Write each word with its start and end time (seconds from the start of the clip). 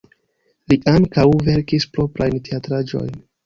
Li 0.73 0.77
ankaŭ 0.93 1.27
verkis 1.51 1.87
proprajn 1.99 2.43
teatraĵojn. 2.51 3.17